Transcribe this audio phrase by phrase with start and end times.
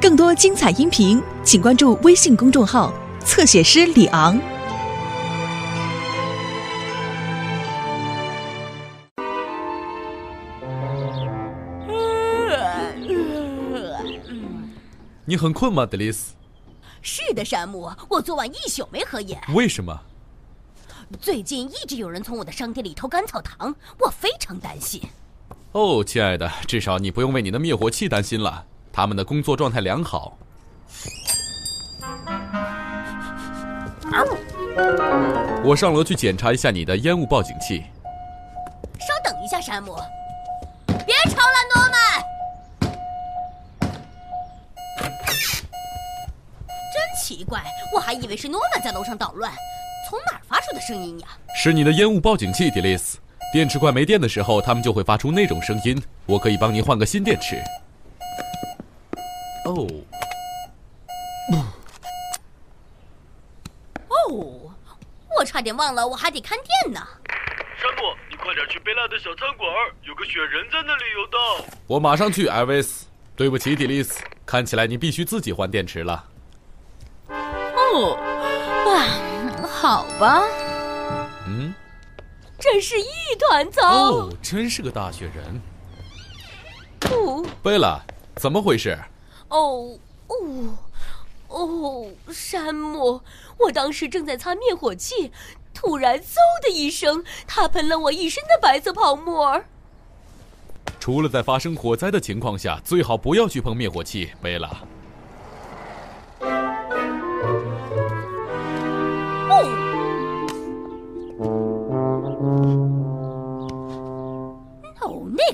[0.00, 2.92] 更多精彩音频，请关注微信公众号
[3.24, 4.38] “侧写师李昂”。
[15.26, 16.34] 你很困吗，德丽斯？
[17.00, 19.40] 是的，山姆，我昨晚一宿没合眼。
[19.54, 19.98] 为什么？
[21.18, 25.00] 最近一直有人从我的商店里偷甘草糖，我非常担心。
[25.74, 30.38] 哦，亲爱的，至少你不用为你的灭火器担心了，他们的工作状态良好。
[35.64, 37.82] 我上楼去检查一下你的烟雾报警器。
[39.00, 39.96] 稍等一下，山姆，
[40.86, 42.22] 别吵了，诺曼。
[46.92, 49.52] 真奇怪，我还以为是诺曼在楼上捣乱，
[50.08, 51.26] 从哪儿发出的声音呀？
[51.56, 53.18] 是你的烟雾报警器，迪丽斯。
[53.54, 55.96] 电池快没电的时候，它们就会发出那种声音。
[56.26, 57.54] 我可以帮您换个新电池。
[59.64, 59.86] 哦，
[64.08, 64.74] 哦，
[65.38, 67.00] 我差点忘了，我还得看店呢。
[67.80, 69.70] 山姆，你快点去贝拉的小餐馆，
[70.02, 71.40] 有个雪人在那里游荡。
[71.86, 73.06] 我马上去，艾维斯。
[73.36, 76.24] 对不起，迪丽斯，看起来你必须自己换电池了。
[77.28, 78.18] 哦，
[78.90, 78.98] 啊，
[79.68, 80.42] 好吧。
[81.46, 81.72] 嗯。
[82.58, 83.06] 真是一
[83.38, 83.82] 团糟！
[83.82, 85.60] 哦，真是个大雪人。
[87.10, 88.00] 哦，贝拉，
[88.36, 88.98] 怎么回事？
[89.48, 89.98] 哦
[90.28, 90.36] 哦
[91.48, 93.20] 哦，山姆，
[93.58, 95.30] 我当时正在擦灭火器，
[95.74, 99.62] 突然嗖的一声，它喷了我一身的白色泡沫。
[100.98, 104.70] 除了在发生火灾的情况下，最好不要去碰灭火器，贝拉。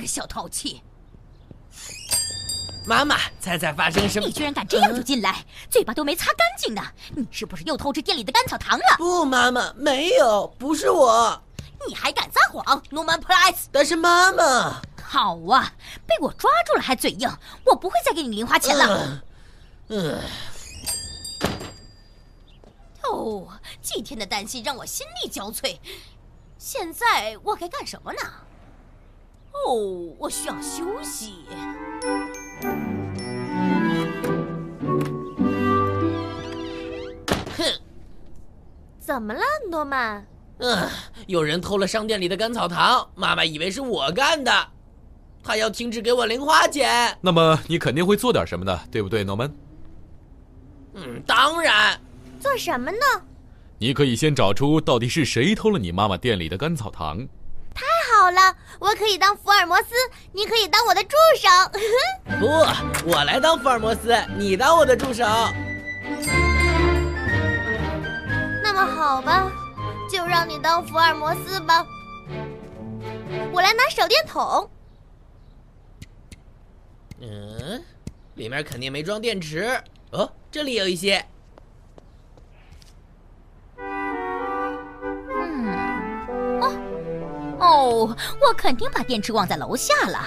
[0.00, 0.82] 个小淘气！
[2.86, 4.26] 妈妈，猜猜发生什么？
[4.26, 6.82] 你居然敢这样就进来，嘴巴都没擦干净呢！
[7.14, 8.96] 你是不是又偷吃店里的甘草糖了？
[8.96, 11.42] 不，妈妈，没有，不是我。
[11.86, 13.66] 你还敢撒谎，Norman Price？
[13.70, 14.80] 但是妈妈……
[15.02, 15.72] 好啊，
[16.06, 17.28] 被我抓住了还嘴硬，
[17.64, 19.22] 我不会再给你零花钱了。
[19.88, 20.20] 嗯。
[23.04, 23.46] 哦，
[23.82, 25.78] 几天的担心让我心力交瘁，
[26.58, 28.20] 现在我该干什么呢？
[29.52, 31.34] 哦，我需要休息。
[37.56, 37.64] 哼，
[38.98, 39.40] 怎么了，
[39.70, 40.26] 诺曼？
[40.58, 40.88] 嗯，
[41.26, 44.68] 有人偷了商店里的甘草糖，妈妈以为是我干的，
[45.42, 47.16] 她要停止给我零花钱。
[47.20, 49.52] 那么你肯定会做点什么的，对不对，诺曼？
[50.94, 51.98] 嗯，当然。
[52.40, 52.98] 做什么呢？
[53.78, 57.26] 你可以先找出到底是谁偷了你妈妈店里的甘草糖。
[58.20, 59.94] 太好了，我可以当福尔摩斯，
[60.30, 61.48] 你可以当我的助手。
[62.38, 62.46] 不，
[63.10, 65.24] 我来当福尔摩斯，你当我的助手。
[68.62, 69.50] 那么好吧，
[70.12, 71.86] 就让你当福尔摩斯吧。
[73.54, 74.70] 我来拿手电筒。
[77.22, 77.82] 嗯，
[78.34, 79.82] 里面肯定没装电池。
[80.10, 81.24] 哦，这里有一些。
[88.04, 90.20] 我肯定把电池忘在楼下了。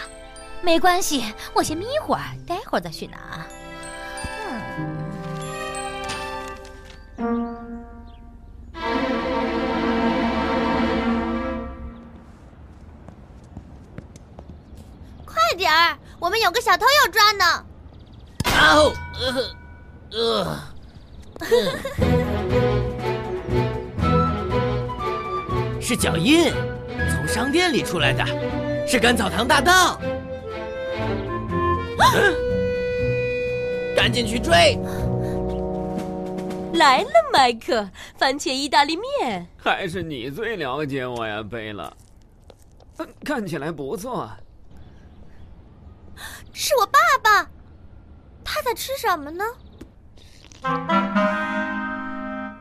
[0.61, 3.17] 没关系，我先眯会儿，待会儿再去拿。
[15.25, 17.43] 快点儿，我们有个小偷要抓呢。
[18.45, 18.93] 啊哦，
[20.11, 20.59] 呃，呃，
[25.81, 26.53] 是脚印。
[27.33, 28.23] 从商店里出来的，
[28.87, 29.99] 是甘草堂大盗。
[33.97, 34.77] 赶紧去追！
[36.75, 37.89] 来了，麦克，
[38.19, 39.47] 番茄意大利面。
[39.57, 41.91] 还是你最了解我呀，贝拉。
[43.25, 44.29] 看起来不错。
[46.53, 47.49] 是我爸爸，
[48.43, 49.43] 他在吃什么呢？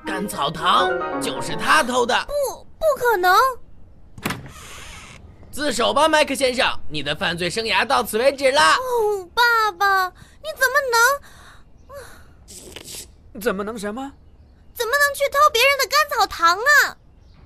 [0.06, 0.88] 甘草糖
[1.20, 2.14] 就是他偷的。
[2.26, 2.32] 不，
[2.78, 3.36] 不可能。
[5.52, 8.60] 自首吧，麦克先生，你的犯罪生涯到此为止了。
[8.60, 10.81] 哦，爸爸，你怎么
[13.34, 13.40] 能？
[13.40, 14.12] 怎么能什么？
[14.72, 16.96] 怎么能去偷别人的甘草糖啊？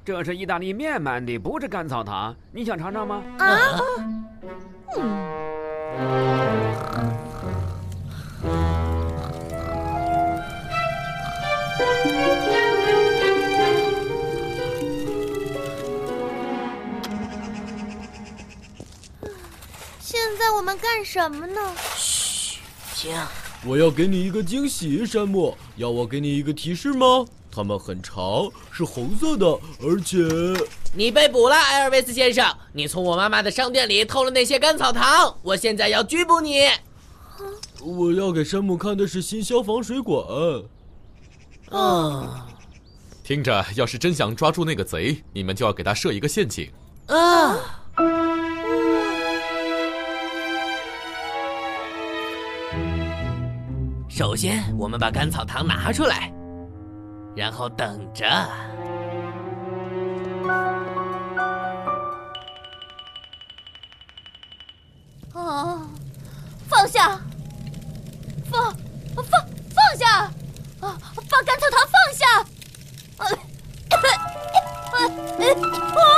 [0.05, 2.35] 这是意大利面，曼迪，不是甘草糖。
[2.53, 3.25] 你想尝尝吗？
[3.41, 3.81] 啊？
[4.97, 5.66] 嗯。
[20.96, 21.60] 干什么呢？
[21.94, 22.58] 嘘，
[22.94, 23.14] 听。
[23.66, 25.54] 我要给你一个惊喜，山姆。
[25.76, 27.22] 要我给你一个提示吗？
[27.52, 29.46] 它们很长，是红色的，
[29.82, 30.26] 而且……
[30.94, 32.50] 你被捕了，艾尔维斯先生！
[32.72, 36.66] 你从我妈妈的商店里偷了那些甘草糖，我现在要拘捕你。
[37.82, 40.26] 我要给山姆看的是新消防水管。
[41.69, 42.48] 啊，
[43.22, 46.72] 听着，要是真想抓住那个贼，你们就要给他设一个陷阱。
[47.08, 47.84] 啊！
[54.17, 56.33] 首先，我们把甘草糖拿出来，
[57.37, 58.27] 然后等着。
[65.35, 65.87] 啊！
[66.67, 67.21] 放下！
[68.51, 68.75] 放
[69.17, 69.27] 放
[69.75, 70.23] 放下！
[70.81, 70.97] 啊！
[71.31, 72.25] 把甘草糖放下！
[73.19, 73.29] 啊！
[75.53, 76.16] 啊！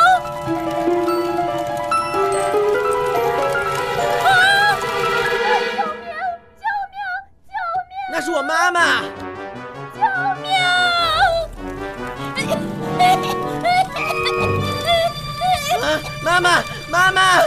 [16.38, 17.40] 啊，妈妈，妈妈！
[17.40, 17.46] 不，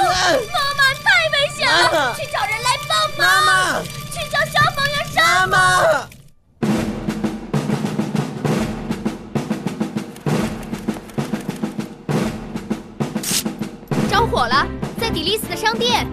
[0.00, 5.46] 妈妈太危险妈妈了，去找人来帮妈忙，妈，去叫消防员妈。
[5.46, 6.08] 妈！
[14.10, 14.66] 着火了，
[14.98, 16.06] 在迪丽斯的商店。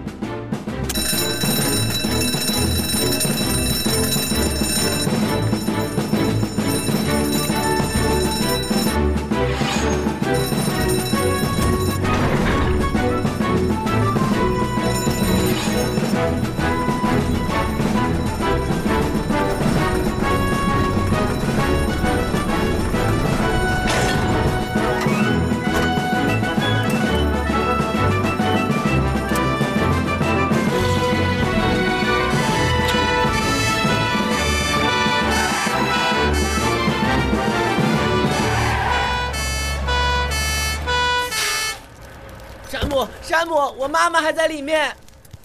[43.42, 44.96] 山姆，我妈妈还在里面。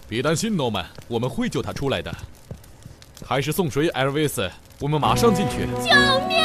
[0.07, 2.13] 别担心，诺曼，我们会救他出来的。
[3.25, 4.47] 还是送水，艾尔维斯，
[4.79, 5.65] 我们马上进去。
[5.77, 5.95] 救
[6.27, 6.37] 命！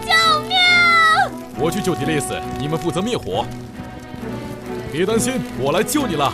[0.00, 0.56] 救命！
[1.58, 3.44] 我去救迪丽斯，你们负责灭火。
[4.90, 6.32] 别担心，我来救你了。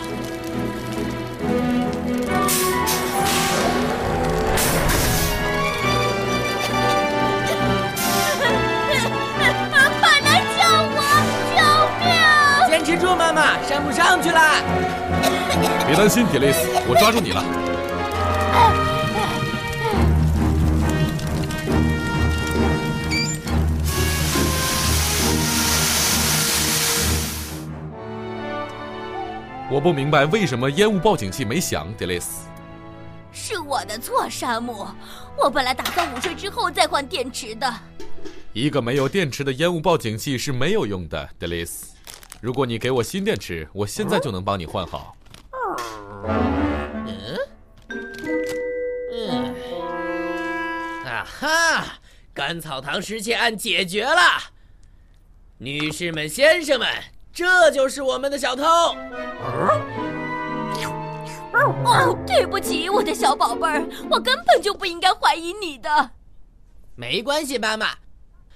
[14.03, 14.39] 上去了。
[15.87, 17.43] 别担心，迪丽斯，我抓住你了。
[29.71, 32.45] 我不明白为什么烟雾报警器没响，迪丽斯。
[33.31, 34.85] 是我的错，山姆。
[35.35, 37.73] 我本来打算午睡之后再换电池的。
[38.51, 41.92] 一个没有电池的烟雾报警器是没有用的，德雷斯。
[42.43, 45.15] 如果你给我新电池，我现在就能帮你换好。
[47.07, 47.39] 嗯，
[51.05, 51.85] 啊哈，
[52.33, 54.19] 甘草堂失窃案解决了。
[55.57, 56.85] 女士们、先生们，
[57.31, 58.63] 这就是我们的小偷。
[61.85, 66.11] 哦，对不起，我的小宝贝儿，我根本就不应该怀疑你的。
[66.95, 67.87] 没关系，妈妈。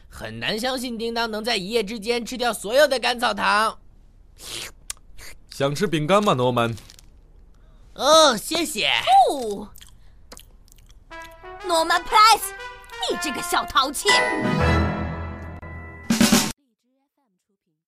[0.10, 3.78] 很难相信叮当能在一夜之间吃掉所有的甘草糖。
[5.52, 6.76] 想吃饼干吗，诺曼？
[7.94, 8.92] 哦，谢谢。
[9.28, 9.68] 不，
[11.66, 12.52] 诺曼 Price，
[13.10, 14.10] 你这个小淘气！